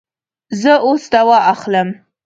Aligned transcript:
زه 0.61 0.73
اوس 0.87 1.03
دوا 1.13 1.37
اخلم 1.53 1.89